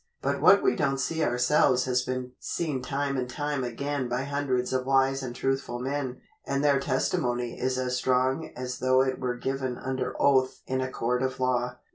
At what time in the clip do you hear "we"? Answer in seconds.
0.63-0.75